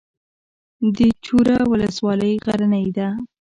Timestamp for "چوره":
1.25-1.57